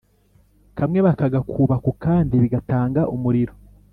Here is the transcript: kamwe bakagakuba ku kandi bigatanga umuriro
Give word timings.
kamwe 0.77 0.99
bakagakuba 1.07 1.75
ku 1.85 1.91
kandi 2.03 2.33
bigatanga 2.43 3.01
umuriro 3.15 3.53